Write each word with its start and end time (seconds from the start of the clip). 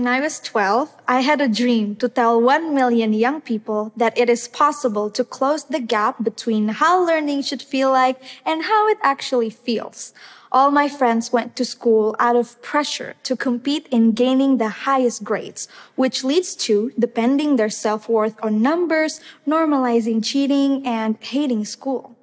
When 0.00 0.08
I 0.08 0.20
was 0.20 0.40
12, 0.40 0.96
I 1.06 1.20
had 1.20 1.42
a 1.42 1.46
dream 1.46 1.94
to 1.96 2.08
tell 2.08 2.40
1 2.40 2.74
million 2.74 3.12
young 3.12 3.42
people 3.42 3.92
that 3.98 4.16
it 4.16 4.30
is 4.30 4.48
possible 4.48 5.10
to 5.10 5.22
close 5.22 5.64
the 5.64 5.78
gap 5.78 6.24
between 6.24 6.68
how 6.68 7.04
learning 7.04 7.42
should 7.42 7.60
feel 7.60 7.90
like 7.90 8.16
and 8.46 8.62
how 8.62 8.88
it 8.88 8.96
actually 9.02 9.50
feels. 9.50 10.14
All 10.50 10.70
my 10.70 10.88
friends 10.88 11.34
went 11.34 11.54
to 11.56 11.66
school 11.66 12.16
out 12.18 12.34
of 12.34 12.62
pressure 12.62 13.16
to 13.24 13.36
compete 13.36 13.88
in 13.90 14.12
gaining 14.12 14.56
the 14.56 14.88
highest 14.88 15.22
grades, 15.22 15.68
which 15.96 16.24
leads 16.24 16.56
to 16.64 16.92
depending 16.98 17.56
their 17.56 17.68
self-worth 17.68 18.42
on 18.42 18.62
numbers, 18.62 19.20
normalizing 19.46 20.24
cheating, 20.24 20.86
and 20.86 21.18
hating 21.20 21.66
school. 21.66 22.16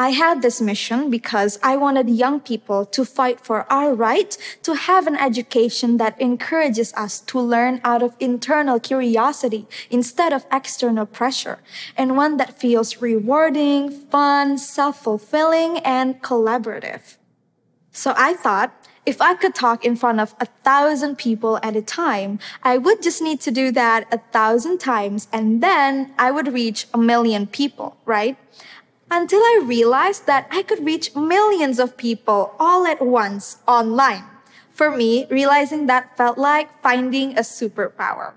I 0.00 0.12
had 0.12 0.40
this 0.40 0.62
mission 0.62 1.10
because 1.10 1.58
I 1.62 1.76
wanted 1.76 2.08
young 2.08 2.40
people 2.40 2.86
to 2.86 3.04
fight 3.04 3.38
for 3.38 3.70
our 3.70 3.92
right 3.92 4.34
to 4.62 4.72
have 4.72 5.06
an 5.06 5.14
education 5.14 5.98
that 5.98 6.18
encourages 6.18 6.94
us 6.94 7.20
to 7.28 7.38
learn 7.38 7.82
out 7.84 8.02
of 8.02 8.16
internal 8.18 8.80
curiosity 8.80 9.66
instead 9.90 10.32
of 10.32 10.46
external 10.50 11.04
pressure, 11.04 11.58
and 11.98 12.16
one 12.16 12.38
that 12.38 12.58
feels 12.58 13.02
rewarding, 13.02 13.90
fun, 13.90 14.56
self-fulfilling, 14.56 15.80
and 15.80 16.22
collaborative. 16.22 17.18
So 17.92 18.14
I 18.16 18.32
thought, 18.32 18.72
if 19.04 19.20
I 19.20 19.34
could 19.34 19.54
talk 19.54 19.84
in 19.84 19.96
front 19.96 20.20
of 20.20 20.34
a 20.40 20.46
thousand 20.64 21.16
people 21.18 21.58
at 21.62 21.76
a 21.76 21.82
time, 21.82 22.38
I 22.62 22.78
would 22.78 23.02
just 23.02 23.20
need 23.20 23.40
to 23.42 23.50
do 23.50 23.70
that 23.72 24.06
a 24.10 24.18
thousand 24.32 24.78
times 24.78 25.28
and 25.30 25.62
then 25.62 26.14
I 26.18 26.30
would 26.30 26.52
reach 26.52 26.86
a 26.94 26.98
million 26.98 27.46
people, 27.46 27.96
right? 28.06 28.38
Until 29.10 29.40
I 29.40 29.62
realized 29.64 30.26
that 30.26 30.46
I 30.50 30.62
could 30.62 30.84
reach 30.84 31.16
millions 31.16 31.78
of 31.78 31.96
people 31.96 32.54
all 32.58 32.86
at 32.86 33.02
once 33.02 33.58
online. 33.66 34.24
For 34.70 34.90
me, 34.90 35.26
realizing 35.28 35.86
that 35.86 36.16
felt 36.16 36.38
like 36.38 36.80
finding 36.80 37.36
a 37.36 37.42
superpower. 37.42 38.32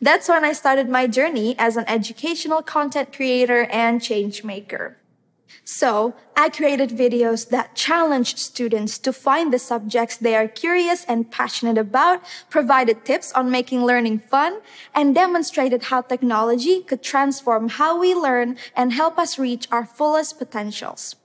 That's 0.00 0.28
when 0.28 0.44
I 0.44 0.52
started 0.52 0.88
my 0.88 1.06
journey 1.06 1.56
as 1.58 1.76
an 1.76 1.84
educational 1.88 2.62
content 2.62 3.12
creator 3.12 3.64
and 3.64 4.02
change 4.02 4.44
maker. 4.44 4.96
So 5.64 6.14
I 6.36 6.48
created 6.48 6.90
videos 6.90 7.50
that 7.50 7.74
challenged 7.74 8.38
students 8.38 8.98
to 9.00 9.12
find 9.12 9.52
the 9.52 9.58
subjects 9.58 10.16
they 10.16 10.34
are 10.34 10.48
curious 10.48 11.04
and 11.04 11.30
passionate 11.30 11.76
about, 11.76 12.22
provided 12.48 13.04
tips 13.04 13.32
on 13.32 13.50
making 13.50 13.84
learning 13.84 14.20
fun, 14.20 14.60
and 14.94 15.14
demonstrated 15.14 15.84
how 15.84 16.00
technology 16.00 16.80
could 16.80 17.02
transform 17.02 17.68
how 17.68 18.00
we 18.00 18.14
learn 18.14 18.56
and 18.74 18.92
help 18.92 19.18
us 19.18 19.38
reach 19.38 19.68
our 19.70 19.84
fullest 19.84 20.38
potentials. 20.38 21.17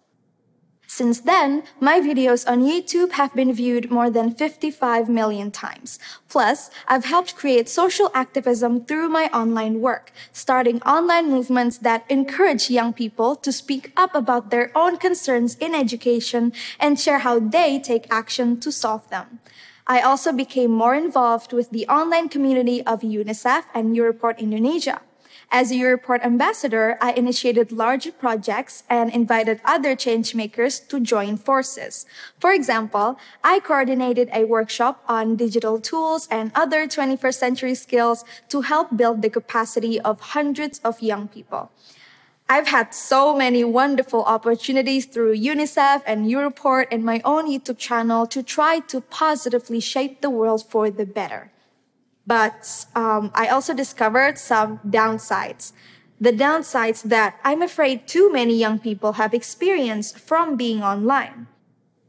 Since 0.94 1.22
then, 1.22 1.64
my 1.80 2.00
videos 2.00 2.48
on 2.48 2.62
YouTube 2.62 3.14
have 3.14 3.34
been 3.34 3.52
viewed 3.52 3.90
more 3.90 4.12
than 4.12 4.30
55 4.30 5.10
million 5.10 5.50
times. 5.50 5.98
Plus, 6.30 6.70
I've 6.88 7.06
helped 7.06 7.36
create 7.36 7.68
social 7.68 8.12
activism 8.14 8.86
through 8.86 9.10
my 9.10 9.26
online 9.34 9.82
work, 9.82 10.12
starting 10.34 10.84
online 10.84 11.32
movements 11.32 11.80
that 11.80 12.06
encourage 12.10 12.70
young 12.70 12.94
people 12.94 13.36
to 13.38 13.52
speak 13.52 13.92
up 13.98 14.14
about 14.14 14.52
their 14.52 14.70
own 14.78 14.98
concerns 14.98 15.56
in 15.56 15.74
education 15.74 16.54
and 16.80 17.00
share 17.00 17.26
how 17.26 17.40
they 17.40 17.80
take 17.80 18.06
action 18.14 18.60
to 18.60 18.72
solve 18.72 19.10
them. 19.10 19.40
I 19.88 20.00
also 20.00 20.32
became 20.32 20.70
more 20.70 20.94
involved 20.94 21.54
with 21.54 21.72
the 21.72 21.88
online 21.88 22.30
community 22.30 22.86
of 22.86 23.02
UNICEF 23.02 23.64
and 23.74 23.96
U-Report 23.96 24.38
Indonesia. 24.38 25.02
As 25.52 25.72
a 25.72 25.76
U-Report 25.76 26.22
ambassador, 26.24 26.98
I 27.00 27.12
initiated 27.14 27.72
large 27.72 28.12
projects 28.18 28.84
and 28.90 29.12
invited 29.12 29.62
other 29.64 29.96
changemakers 29.96 30.88
to 30.90 31.00
join 31.00 31.38
forces. 31.38 32.06
For 32.40 32.52
example, 32.52 33.20
I 33.44 33.60
coordinated 33.60 34.30
a 34.34 34.46
workshop 34.46 35.04
on 35.08 35.36
digital 35.36 35.80
tools 35.80 36.28
and 36.30 36.52
other 36.56 36.88
21st 36.88 37.36
century 37.36 37.76
skills 37.76 38.26
to 38.50 38.62
help 38.62 38.98
build 38.98 39.22
the 39.22 39.30
capacity 39.30 40.02
of 40.02 40.34
hundreds 40.34 40.80
of 40.80 41.02
young 41.02 41.28
people. 41.28 41.72
I've 42.50 42.68
had 42.68 42.94
so 42.94 43.36
many 43.36 43.64
wonderful 43.64 44.24
opportunities 44.26 45.06
through 45.06 45.38
UNICEF 45.38 46.04
and 46.06 46.30
U-Report 46.30 46.88
and 46.92 47.04
my 47.04 47.22
own 47.24 47.48
YouTube 47.48 47.78
channel 47.78 48.28
to 48.28 48.44
try 48.44 48.80
to 48.92 49.00
positively 49.00 49.80
shape 49.80 50.22
the 50.22 50.30
world 50.30 50.70
for 50.70 50.92
the 50.92 51.06
better. 51.06 51.53
But 52.26 52.86
um, 52.96 53.32
I 53.34 53.48
also 53.48 53.74
discovered 53.74 54.38
some 54.38 54.80
downsides. 54.80 55.74
The 56.20 56.32
downsides 56.32 57.04
that 57.04 57.40
I'm 57.44 57.62
afraid 57.62 58.08
too 58.08 58.32
many 58.32 58.56
young 58.56 58.80
people 58.80 59.14
have 59.14 59.34
experienced 59.34 60.18
from 60.20 60.56
being 60.56 60.82
online. 60.82 61.48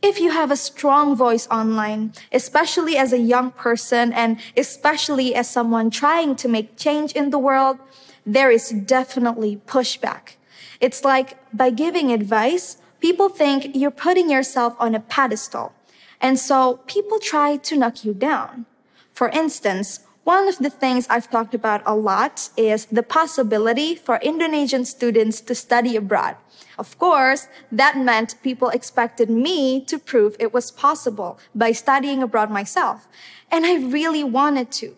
If 0.03 0.20
you 0.20 0.30
have 0.30 0.50
a 0.50 0.56
strong 0.56 1.16
voice 1.16 1.48
online, 1.50 2.12
especially 2.30 2.97
as 2.97 3.12
a 3.12 3.19
young 3.19 3.50
person 3.50 4.12
and 4.12 4.38
especially 4.56 5.34
as 5.34 5.48
someone 5.48 5.91
trying 5.91 6.36
to 6.36 6.48
make 6.48 6.76
change 6.76 7.12
in 7.12 7.30
the 7.30 7.38
world, 7.38 7.78
there 8.26 8.50
is 8.50 8.69
definitely 8.69 9.62
pushback. 9.66 10.36
It's 10.78 11.04
like 11.04 11.38
by 11.56 11.70
giving 11.70 12.12
advice, 12.12 12.76
people 13.00 13.30
think 13.30 13.74
you're 13.74 13.91
putting 13.91 14.30
yourself 14.30 14.76
on 14.78 14.94
a 14.94 15.00
pedestal. 15.00 15.72
And 16.20 16.38
so 16.38 16.80
people 16.86 17.19
try 17.19 17.56
to 17.56 17.76
knock 17.76 18.04
you 18.04 18.14
down. 18.14 18.66
For 19.14 19.28
instance, 19.28 20.00
one 20.25 20.48
of 20.48 20.58
the 20.58 20.70
things 20.70 21.06
I've 21.08 21.30
talked 21.30 21.54
about 21.54 21.82
a 21.86 21.94
lot 21.94 22.48
is 22.56 22.86
the 22.86 23.04
possibility 23.04 23.94
for 23.94 24.16
Indonesian 24.16 24.84
students 24.84 25.41
to 25.42 25.54
study 25.54 25.94
abroad. 25.94 26.36
Of 26.78 26.98
course, 26.98 27.47
that 27.70 27.97
meant 27.97 28.42
people 28.42 28.70
expected 28.70 29.30
me 29.30 29.84
to 29.84 29.98
prove 29.98 30.34
it 30.41 30.53
was 30.53 30.72
possible 30.72 31.38
by 31.54 31.70
studying 31.70 32.22
abroad 32.22 32.50
myself. 32.50 33.06
And 33.53 33.64
I 33.64 33.76
really 33.76 34.24
wanted 34.24 34.72
to. 34.82 34.97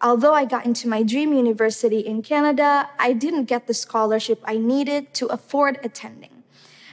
Although 0.00 0.34
I 0.34 0.44
got 0.44 0.66
into 0.66 0.86
my 0.86 1.02
dream 1.02 1.32
university 1.32 2.00
in 2.00 2.22
Canada, 2.22 2.90
I 3.00 3.14
didn't 3.14 3.46
get 3.46 3.66
the 3.66 3.74
scholarship 3.74 4.40
I 4.44 4.58
needed 4.58 5.12
to 5.14 5.26
afford 5.26 5.80
attending. 5.82 6.44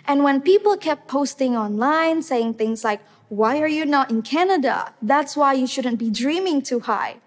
And 0.08 0.24
when 0.24 0.42
people 0.42 0.76
kept 0.78 1.08
posting 1.08 1.56
online 1.56 2.24
saying 2.24 2.56
things 2.56 2.84
like, 2.84 3.02
why 3.36 3.60
are 3.60 3.68
you 3.68 3.86
not 3.86 4.12
in 4.12 4.22
Canada? 4.22 4.94
That's 5.02 5.36
why 5.36 5.54
you 5.54 5.66
shouldn't 5.66 5.98
be 5.98 6.12
dreaming 6.12 6.62
too 6.62 6.82
high. 6.82 7.18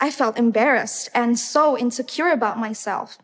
I 0.00 0.10
felt 0.10 0.36
embarrassed 0.36 1.08
and 1.14 1.38
so 1.38 1.78
insecure 1.78 2.30
about 2.30 2.58
myself. 2.58 3.18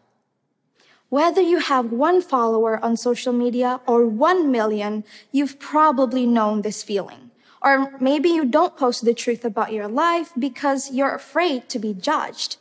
Whether 1.09 1.43
you 1.43 1.59
have 1.59 1.91
one 1.91 2.23
follower 2.23 2.79
on 2.85 2.97
social 2.97 3.33
media 3.33 3.81
or 3.89 4.07
one 4.07 4.53
million, 4.53 5.03
you've 5.33 5.59
probably 5.59 6.27
known 6.27 6.63
this 6.63 6.85
feeling. 6.85 7.33
Or 7.61 7.99
maybe 8.01 8.29
you 8.29 8.45
don't 8.45 8.77
post 8.77 9.05
the 9.05 9.13
truth 9.13 9.45
about 9.45 9.73
your 9.73 9.89
life 9.89 10.31
because 10.39 10.93
you're 10.93 11.15
afraid 11.15 11.69
to 11.71 11.81
be 11.81 11.93
judged. 11.93 12.57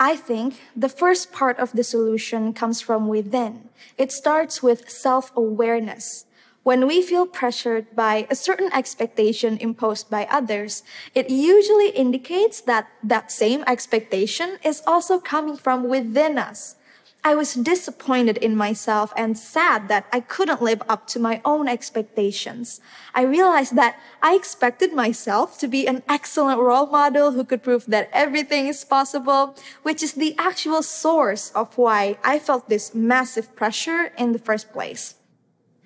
I 0.00 0.16
think 0.16 0.60
the 0.74 0.88
first 0.88 1.30
part 1.30 1.58
of 1.58 1.72
the 1.72 1.84
solution 1.84 2.54
comes 2.54 2.80
from 2.80 3.06
within. 3.06 3.68
It 3.98 4.12
starts 4.12 4.62
with 4.62 4.88
self-awareness. 4.88 6.24
When 6.66 6.88
we 6.88 7.00
feel 7.00 7.28
pressured 7.30 7.94
by 7.94 8.26
a 8.28 8.34
certain 8.34 8.72
expectation 8.74 9.56
imposed 9.58 10.10
by 10.10 10.26
others, 10.28 10.82
it 11.14 11.30
usually 11.30 11.90
indicates 11.90 12.60
that 12.62 12.90
that 13.04 13.30
same 13.30 13.62
expectation 13.68 14.58
is 14.64 14.82
also 14.84 15.20
coming 15.20 15.56
from 15.56 15.86
within 15.86 16.38
us. 16.38 16.74
I 17.22 17.36
was 17.36 17.54
disappointed 17.54 18.36
in 18.38 18.56
myself 18.56 19.12
and 19.16 19.38
sad 19.38 19.86
that 19.86 20.06
I 20.12 20.18
couldn't 20.18 20.60
live 20.60 20.82
up 20.88 21.06
to 21.14 21.20
my 21.20 21.40
own 21.44 21.68
expectations. 21.68 22.80
I 23.14 23.22
realized 23.22 23.76
that 23.76 24.00
I 24.20 24.34
expected 24.34 24.92
myself 24.92 25.60
to 25.60 25.68
be 25.68 25.86
an 25.86 26.02
excellent 26.08 26.58
role 26.58 26.86
model 26.86 27.30
who 27.30 27.44
could 27.44 27.62
prove 27.62 27.86
that 27.86 28.10
everything 28.12 28.66
is 28.66 28.84
possible, 28.84 29.54
which 29.84 30.02
is 30.02 30.14
the 30.14 30.34
actual 30.36 30.82
source 30.82 31.52
of 31.54 31.78
why 31.78 32.18
I 32.24 32.40
felt 32.40 32.68
this 32.68 32.92
massive 32.92 33.54
pressure 33.54 34.10
in 34.18 34.32
the 34.32 34.40
first 34.40 34.72
place. 34.72 35.14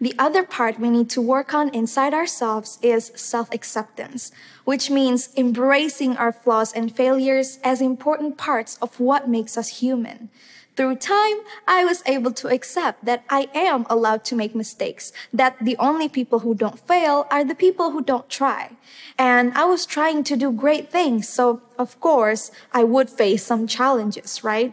The 0.01 0.15
other 0.19 0.43
part 0.43 0.81
we 0.81 0.89
need 0.89 1.11
to 1.11 1.21
work 1.21 1.53
on 1.53 1.69
inside 1.75 2.15
ourselves 2.15 2.79
is 2.81 3.13
self-acceptance, 3.15 4.33
which 4.65 4.91
means 4.91 5.29
embracing 5.37 6.17
our 6.17 6.33
flaws 6.33 6.73
and 6.73 6.95
failures 6.95 7.59
as 7.63 7.83
important 7.83 8.39
parts 8.39 8.79
of 8.81 8.99
what 8.99 9.29
makes 9.29 9.59
us 9.59 9.81
human. 9.81 10.31
Through 10.75 10.97
time, 10.97 11.41
I 11.69 11.85
was 11.85 12.03
able 12.07 12.33
to 12.33 12.49
accept 12.49 13.05
that 13.05 13.25
I 13.29 13.51
am 13.53 13.85
allowed 13.91 14.25
to 14.27 14.37
make 14.37 14.55
mistakes, 14.55 15.13
that 15.35 15.57
the 15.61 15.77
only 15.77 16.09
people 16.09 16.39
who 16.39 16.55
don't 16.55 16.81
fail 16.89 17.27
are 17.31 17.45
the 17.45 17.55
people 17.55 17.91
who 17.91 18.03
don't 18.03 18.31
try. 18.31 18.71
And 19.19 19.53
I 19.53 19.67
was 19.67 19.85
trying 19.85 20.25
to 20.25 20.37
do 20.37 20.51
great 20.51 20.91
things, 20.91 21.29
so 21.29 21.61
of 21.79 22.01
course, 22.01 22.51
I 22.73 22.85
would 22.85 23.11
face 23.11 23.45
some 23.45 23.67
challenges, 23.67 24.43
right? 24.43 24.73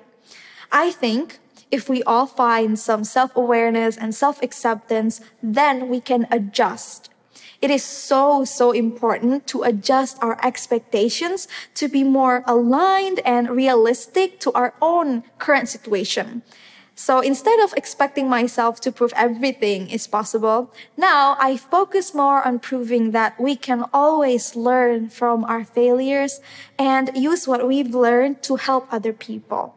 I 0.71 0.91
think 0.91 1.39
if 1.71 1.89
we 1.89 2.03
all 2.03 2.25
find 2.25 2.79
some 2.79 3.03
self-awareness 3.03 3.97
and 3.97 4.15
self-acceptance, 4.15 5.21
then 5.41 5.89
we 5.89 5.99
can 5.99 6.27
adjust. 6.31 7.09
It 7.61 7.71
is 7.71 7.83
so, 7.83 8.45
so 8.45 8.71
important 8.71 9.47
to 9.47 9.63
adjust 9.63 10.17
our 10.21 10.37
expectations 10.45 11.47
to 11.73 11.87
be 11.87 12.03
more 12.03 12.43
aligned 12.45 13.19
and 13.25 13.49
realistic 13.49 14.39
to 14.41 14.51
our 14.53 14.75
own 14.81 15.23
current 15.39 15.67
situation. 15.67 16.43
So 16.93 17.19
instead 17.19 17.59
of 17.59 17.73
expecting 17.77 18.27
myself 18.27 18.81
to 18.81 18.91
prove 18.91 19.13
everything 19.15 19.89
is 19.89 20.07
possible, 20.07 20.73
now 20.97 21.37
I 21.39 21.55
focus 21.55 22.13
more 22.13 22.45
on 22.45 22.57
proving 22.57 23.11
that 23.11 23.39
we 23.39 23.55
can 23.55 23.85
always 23.93 24.55
learn 24.55 25.09
from 25.09 25.45
our 25.45 25.63
failures 25.63 26.41
and 26.77 27.11
use 27.15 27.47
what 27.47 27.67
we've 27.67 27.93
learned 27.93 28.41
to 28.43 28.55
help 28.55 28.87
other 28.91 29.13
people. 29.13 29.76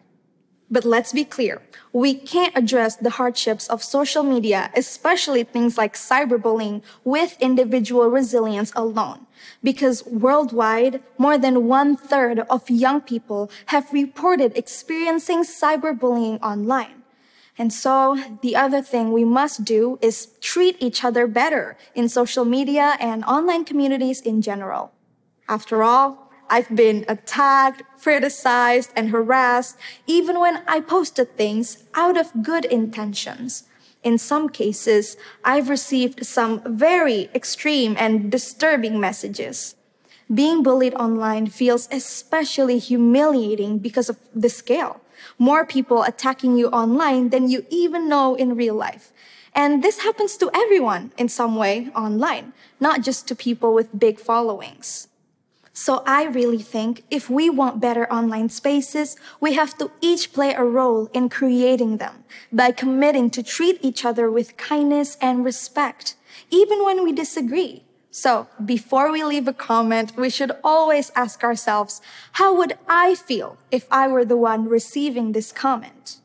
But 0.71 0.85
let's 0.85 1.13
be 1.13 1.25
clear. 1.25 1.63
We 1.93 2.15
can't 2.15 2.57
address 2.57 2.95
the 2.95 3.11
hardships 3.11 3.67
of 3.67 3.83
social 3.83 4.23
media, 4.23 4.71
especially 4.77 5.43
things 5.43 5.77
like 5.77 5.95
cyberbullying 5.95 6.83
with 7.03 7.37
individual 7.41 8.09
resilience 8.09 8.73
alone. 8.77 9.27
Because 9.65 10.07
worldwide, 10.07 11.03
more 11.19 11.37
than 11.37 11.67
one 11.67 11.97
third 11.97 12.41
of 12.49 12.71
young 12.71 13.01
people 13.01 13.51
have 13.67 13.93
reported 13.93 14.57
experiencing 14.57 15.43
cyberbullying 15.43 16.41
online. 16.41 17.03
And 17.59 17.73
so 17.73 18.17
the 18.41 18.55
other 18.55 18.81
thing 18.81 19.11
we 19.11 19.25
must 19.25 19.65
do 19.65 19.99
is 20.01 20.29
treat 20.41 20.77
each 20.79 21.05
other 21.05 21.27
better 21.27 21.77
in 21.95 22.09
social 22.09 22.45
media 22.45 22.97
and 23.01 23.25
online 23.25 23.65
communities 23.65 24.21
in 24.21 24.41
general. 24.41 24.93
After 25.49 25.83
all, 25.83 26.30
I've 26.51 26.75
been 26.75 27.05
attacked, 27.09 27.83
criticized, 28.03 28.91
and 28.97 29.11
harassed 29.11 29.79
even 30.07 30.41
when 30.41 30.65
I 30.67 30.81
posted 30.81 31.37
things 31.37 31.85
out 31.95 32.17
of 32.19 32.43
good 32.43 32.65
intentions. 32.65 33.65
In 34.03 34.19
some 34.19 34.49
cases, 34.49 35.17
I've 35.45 35.69
received 35.69 36.27
some 36.27 36.61
very 36.67 37.31
extreme 37.35 37.95
and 37.97 38.33
disturbing 38.33 38.99
messages. 38.99 39.77
Being 40.33 40.63
bullied 40.65 40.95
online 40.95 41.47
feels 41.47 41.89
especially 41.93 42.79
humiliating 42.79 43.79
because 43.79 44.09
of 44.09 44.19
the 44.35 44.49
scale. 44.49 45.01
More 45.39 45.65
people 45.65 46.03
attacking 46.03 46.57
you 46.57 46.69
online 46.69 47.31
than 47.31 47.49
you 47.49 47.65
even 47.71 48.09
know 48.09 48.35
in 48.35 48.57
real 48.57 48.75
life. 48.75 49.13
And 49.55 49.85
this 49.85 50.01
happens 50.01 50.37
to 50.39 50.51
everyone 50.55 51.13
in 51.17 51.29
some 51.29 51.55
way 51.55 51.91
online, 51.95 52.55
not 52.81 53.03
just 53.03 53.29
to 53.29 53.35
people 53.37 53.75
with 53.75 53.99
big 53.99 54.19
followings. 54.19 55.10
So 55.73 56.03
I 56.05 56.25
really 56.25 56.63
think 56.63 57.05
if 57.11 57.31
we 57.31 57.49
want 57.49 57.81
better 57.81 58.13
online 58.13 58.49
spaces, 58.49 59.17
we 59.41 59.55
have 59.55 59.79
to 59.79 59.91
each 60.01 60.33
play 60.33 60.53
a 60.53 60.65
role 60.65 61.09
in 61.15 61.29
creating 61.29 61.99
them 61.99 62.25
by 62.53 62.73
committing 62.73 63.31
to 63.31 63.43
treat 63.43 63.79
each 63.81 64.05
other 64.05 64.31
with 64.31 64.57
kindness 64.57 65.17
and 65.21 65.45
respect, 65.45 66.17
even 66.51 66.85
when 66.85 67.05
we 67.05 67.13
disagree. 67.13 67.85
So 68.11 68.49
before 68.65 69.13
we 69.13 69.23
leave 69.23 69.47
a 69.47 69.53
comment, 69.53 70.17
we 70.17 70.31
should 70.31 70.51
always 70.65 71.13
ask 71.15 71.45
ourselves, 71.45 72.03
how 72.33 72.53
would 72.57 72.77
I 72.89 73.15
feel 73.15 73.57
if 73.71 73.87
I 73.91 74.09
were 74.09 74.25
the 74.25 74.37
one 74.37 74.69
receiving 74.69 75.31
this 75.31 75.53
comment? 75.53 76.19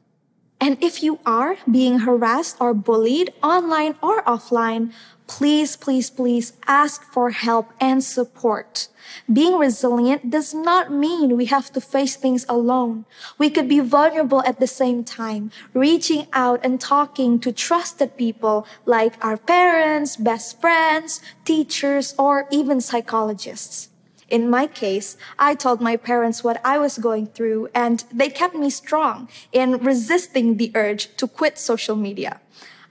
And 0.60 0.82
if 0.82 1.04
you 1.04 1.20
are 1.26 1.58
being 1.70 2.00
harassed 2.00 2.58
or 2.60 2.74
bullied 2.74 3.32
online 3.44 3.96
or 4.02 4.24
offline, 4.24 4.94
please, 5.28 5.76
please, 5.76 6.10
please 6.10 6.54
ask 6.68 7.04
for 7.04 7.32
help 7.32 7.72
and 7.80 8.04
support. 8.04 8.88
Being 9.32 9.58
resilient 9.58 10.30
does 10.30 10.54
not 10.54 10.92
mean 10.92 11.38
we 11.38 11.46
have 11.46 11.72
to 11.74 11.82
face 11.82 12.16
things 12.16 12.46
alone. 12.50 13.06
We 13.38 13.50
could 13.50 13.68
be 13.68 13.80
vulnerable 13.80 14.44
at 14.44 14.60
the 14.60 14.68
same 14.68 15.04
time, 15.04 15.52
reaching 15.74 16.28
out 16.34 16.60
and 16.64 16.80
talking 16.80 17.40
to 17.40 17.52
trusted 17.52 18.18
people 18.18 18.66
like 18.86 19.24
our 19.24 19.38
parents, 19.38 20.16
best 20.18 20.60
friends, 20.62 21.22
teachers, 21.44 22.16
or 22.18 22.48
even 22.52 22.82
psychologists. 22.82 23.90
In 24.28 24.50
my 24.50 24.66
case, 24.66 25.18
I 25.38 25.54
told 25.54 25.82
my 25.82 25.98
parents 25.98 26.44
what 26.44 26.60
I 26.66 26.80
was 26.80 26.98
going 26.98 27.28
through 27.28 27.70
and 27.76 28.04
they 28.12 28.30
kept 28.30 28.56
me 28.56 28.72
strong 28.72 29.30
in 29.52 29.78
resisting 29.78 30.58
the 30.58 30.72
urge 30.74 31.16
to 31.18 31.28
quit 31.28 31.60
social 31.60 31.96
media. 31.96 32.42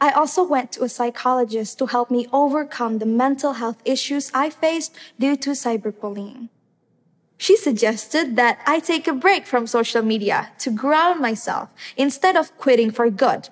I 0.00 0.10
also 0.10 0.42
went 0.42 0.72
to 0.72 0.84
a 0.84 0.88
psychologist 0.88 1.78
to 1.78 1.86
help 1.86 2.10
me 2.10 2.26
overcome 2.32 2.98
the 2.98 3.06
mental 3.06 3.54
health 3.54 3.80
issues 3.84 4.30
I 4.34 4.50
faced 4.50 4.94
due 5.18 5.36
to 5.36 5.50
cyberbullying. 5.50 6.48
She 7.36 7.56
suggested 7.56 8.36
that 8.36 8.60
I 8.66 8.80
take 8.80 9.06
a 9.08 9.12
break 9.12 9.46
from 9.46 9.66
social 9.66 10.02
media 10.02 10.52
to 10.60 10.70
ground 10.70 11.20
myself 11.20 11.68
instead 11.96 12.36
of 12.36 12.56
quitting 12.58 12.90
for 12.90 13.10
good. 13.10 13.48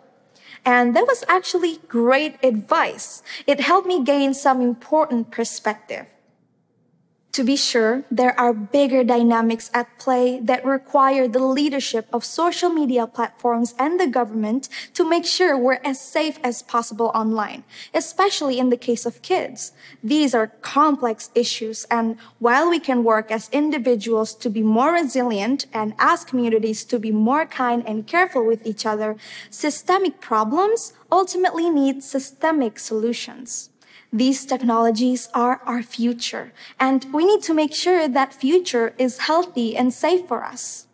And 0.65 0.95
that 0.95 1.07
was 1.07 1.25
actually 1.29 1.79
great 1.89 2.37
advice. 2.43 3.23
It 3.47 3.61
helped 3.61 3.89
me 3.89 4.05
gain 4.05 4.33
some 4.33 4.61
important 4.61 5.31
perspective. 5.31 6.07
To 7.33 7.45
be 7.45 7.57
sure, 7.57 8.05
there 8.11 8.39
are 8.39 8.53
bigger 8.53 9.03
dynamics 9.03 9.71
at 9.73 9.99
play 9.99 10.39
that 10.41 10.67
require 10.67 11.27
the 11.27 11.43
leadership 11.43 12.07
of 12.13 12.27
social 12.27 12.69
media 12.69 13.07
platforms 13.07 13.75
and 13.79 13.99
the 13.99 14.07
government 14.07 14.69
to 14.93 15.09
make 15.09 15.25
sure 15.25 15.57
we're 15.57 15.81
as 15.83 15.99
safe 15.99 16.39
as 16.45 16.61
possible 16.61 17.11
online, 17.15 17.65
especially 17.95 18.59
in 18.59 18.69
the 18.69 18.77
case 18.77 19.07
of 19.07 19.23
kids. 19.23 19.73
These 20.05 20.35
are 20.35 20.49
complex 20.61 21.31
issues, 21.35 21.87
and 21.91 22.19
while 22.39 22.69
we 22.69 22.79
can 22.79 23.03
work 23.03 23.31
as 23.31 23.49
individuals 23.49 24.35
to 24.35 24.51
be 24.51 24.63
more 24.63 24.93
resilient 24.93 25.65
and 25.73 25.95
as 25.99 26.25
communities 26.25 26.85
to 26.85 26.99
be 26.99 27.13
more 27.13 27.47
kind 27.47 27.83
and 27.87 28.07
careful 28.07 28.45
with 28.45 28.67
each 28.67 28.85
other, 28.85 29.17
systemic 29.49 30.21
problems 30.21 30.93
ultimately 31.11 31.71
need 31.71 32.03
systemic 32.03 32.79
solutions. 32.79 33.72
These 34.13 34.45
technologies 34.45 35.31
are 35.33 35.63
our 35.65 35.83
future, 35.83 36.53
and 36.79 37.07
we 37.15 37.25
need 37.25 37.43
to 37.45 37.55
make 37.55 37.75
sure 37.75 38.07
that 38.07 38.35
future 38.35 38.93
is 38.99 39.25
healthy 39.25 39.75
and 39.75 39.93
safe 39.93 40.29
for 40.29 40.45
us. 40.45 40.87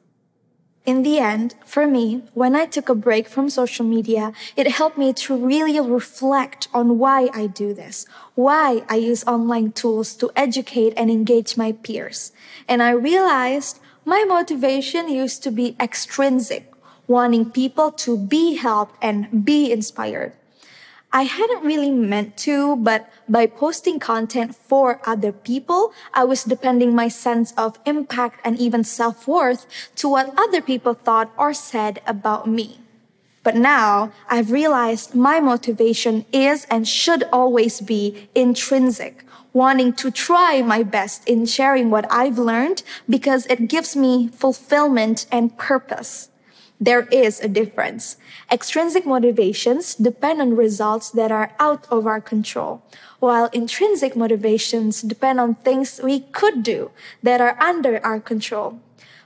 In 0.87 1.03
the 1.03 1.19
end, 1.19 1.57
for 1.67 1.87
me, 1.87 2.23
when 2.33 2.55
I 2.55 2.65
took 2.65 2.89
a 2.89 2.95
break 2.95 3.27
from 3.29 3.51
social 3.51 3.85
media, 3.85 4.33
it 4.57 4.71
helped 4.71 4.97
me 4.97 5.13
to 5.15 5.37
really 5.37 5.81
reflect 5.81 6.69
on 6.73 6.99
why 6.99 7.29
I 7.35 7.49
do 7.49 7.75
this, 7.75 8.07
why 8.37 8.85
I 8.89 8.95
use 8.95 9.25
online 9.27 9.73
tools 9.73 10.15
to 10.15 10.31
educate 10.37 10.95
and 10.97 11.11
engage 11.11 11.57
my 11.57 11.73
peers. 11.73 12.31
And 12.69 12.83
I 12.83 12.93
realized 12.93 13.81
my 14.05 14.25
motivation 14.29 15.11
used 15.11 15.43
to 15.43 15.51
be 15.51 15.77
extrinsic, 15.81 16.73
wanting 17.09 17.51
people 17.51 17.91
to 18.07 18.17
be 18.17 18.55
helped 18.55 18.97
and 19.03 19.45
be 19.45 19.73
inspired. 19.73 20.33
I 21.13 21.23
hadn't 21.23 21.65
really 21.65 21.91
meant 21.91 22.37
to, 22.49 22.77
but 22.77 23.09
by 23.29 23.47
posting 23.47 23.99
content 23.99 24.55
for 24.55 25.01
other 25.07 25.33
people, 25.33 25.93
I 26.13 26.25
was 26.25 26.45
depending 26.45 26.95
my 26.95 27.09
sense 27.09 27.53
of 27.57 27.79
impact 27.87 28.41
and 28.45 28.59
even 28.59 28.85
self-worth 28.85 29.67
to 29.97 30.09
what 30.09 30.35
other 30.39 30.61
people 30.61 30.93
thought 30.93 31.33
or 31.39 31.55
said 31.55 32.03
about 32.07 32.47
me. 32.47 32.81
But 33.43 33.57
now 33.57 34.13
I've 34.29 34.51
realized 34.51 35.15
my 35.15 35.41
motivation 35.41 36.27
is 36.31 36.67
and 36.71 36.87
should 36.87 37.25
always 37.33 37.81
be 37.81 38.29
intrinsic, 38.35 39.25
wanting 39.55 39.95
to 39.95 40.11
try 40.11 40.61
my 40.61 40.83
best 40.83 41.27
in 41.27 41.47
sharing 41.47 41.89
what 41.89 42.05
I've 42.13 42.39
learned 42.39 42.83
because 43.09 43.47
it 43.47 43.69
gives 43.69 43.97
me 43.97 44.29
fulfillment 44.29 45.25
and 45.33 45.57
purpose. 45.57 46.29
There 46.81 47.09
is 47.11 47.41
a 47.41 47.49
difference. 47.49 48.17
Extrinsic 48.53 49.05
motivations 49.05 49.97
depend 49.97 50.41
on 50.41 50.55
results 50.55 51.11
that 51.11 51.33
are 51.33 51.51
out 51.59 51.87
of 51.91 52.07
our 52.07 52.21
control, 52.21 52.83
while 53.19 53.51
intrinsic 53.53 54.15
motivations 54.15 55.03
depend 55.03 55.41
on 55.41 55.57
things 55.57 56.01
we 56.03 56.21
could 56.31 56.63
do 56.63 56.93
that 57.23 57.41
are 57.41 57.59
under 57.61 57.99
our 58.07 58.21
control. 58.21 58.79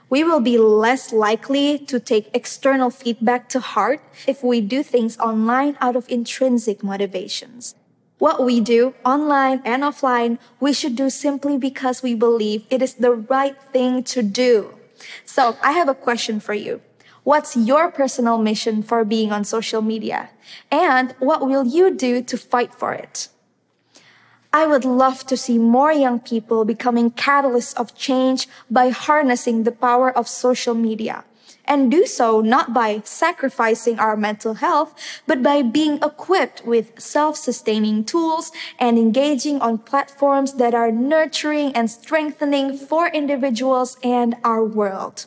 We 0.09 0.23
will 0.23 0.41
be 0.41 0.57
less 0.57 1.13
likely 1.13 1.77
to 1.89 1.99
take 1.99 2.29
external 2.33 2.89
feedback 2.89 3.49
to 3.49 3.59
heart 3.59 4.01
if 4.27 4.43
we 4.43 4.61
do 4.61 4.81
things 4.81 5.17
online 5.19 5.77
out 5.79 5.95
of 5.95 6.09
intrinsic 6.09 6.83
motivations. 6.83 7.75
What 8.17 8.43
we 8.43 8.61
do 8.61 8.93
online 9.05 9.61
and 9.65 9.83
offline, 9.83 10.39
we 10.59 10.73
should 10.73 10.95
do 10.95 11.09
simply 11.09 11.57
because 11.57 12.01
we 12.01 12.15
believe 12.15 12.65
it 12.69 12.81
is 12.81 12.95
the 12.95 13.11
right 13.13 13.59
thing 13.73 14.03
to 14.05 14.23
do. 14.23 14.73
So 15.25 15.57
I 15.61 15.73
have 15.73 15.89
a 15.89 15.95
question 15.95 16.39
for 16.39 16.53
you. 16.53 16.81
What's 17.23 17.55
your 17.55 17.89
personal 17.89 18.37
mission 18.37 18.83
for 18.83 19.05
being 19.05 19.31
on 19.31 19.45
social 19.45 19.81
media? 19.81 20.29
And 20.69 21.15
what 21.19 21.41
will 21.41 21.65
you 21.65 21.95
do 21.95 22.21
to 22.21 22.37
fight 22.37 22.75
for 22.75 22.91
it? 22.93 23.29
I 24.51 24.67
would 24.67 24.85
love 24.85 25.25
to 25.27 25.37
see 25.37 25.57
more 25.57 25.91
young 25.91 26.19
people 26.19 26.65
becoming 26.65 27.11
catalysts 27.11 27.73
of 27.75 27.95
change 27.95 28.47
by 28.69 28.89
harnessing 28.89 29.63
the 29.63 29.71
power 29.71 30.15
of 30.15 30.27
social 30.27 30.75
media. 30.75 31.23
And 31.65 31.89
do 31.89 32.05
so 32.05 32.41
not 32.41 32.73
by 32.73 33.01
sacrificing 33.05 33.97
our 33.97 34.17
mental 34.17 34.55
health, 34.55 34.93
but 35.25 35.41
by 35.41 35.61
being 35.61 35.95
equipped 36.03 36.65
with 36.65 36.99
self-sustaining 36.99 38.03
tools 38.03 38.51
and 38.77 38.99
engaging 38.99 39.61
on 39.61 39.77
platforms 39.77 40.55
that 40.55 40.73
are 40.73 40.91
nurturing 40.91 41.73
and 41.73 41.89
strengthening 41.89 42.77
for 42.77 43.07
individuals 43.07 43.97
and 44.03 44.35
our 44.43 44.63
world. 44.63 45.25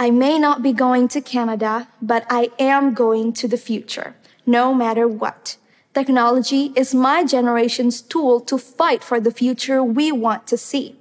I 0.00 0.10
may 0.10 0.38
not 0.38 0.62
be 0.62 0.72
going 0.72 1.08
to 1.08 1.20
Canada, 1.20 1.88
but 2.00 2.24
I 2.30 2.52
am 2.58 2.94
going 2.94 3.32
to 3.34 3.48
the 3.48 3.58
future, 3.58 4.14
no 4.46 4.72
matter 4.72 5.08
what. 5.08 5.56
Technology 5.92 6.72
is 6.76 6.94
my 6.94 7.24
generation's 7.24 8.00
tool 8.00 8.38
to 8.42 8.58
fight 8.58 9.02
for 9.02 9.18
the 9.18 9.32
future 9.32 9.82
we 9.82 10.12
want 10.12 10.46
to 10.46 10.56
see. 10.56 10.94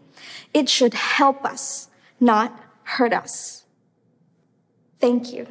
It 0.52 0.68
should 0.68 0.96
help 0.96 1.46
us, 1.46 1.90
not 2.20 2.60
hurt 2.84 3.14
us. 3.14 3.66
Thank 5.00 5.32
you. 5.32 5.46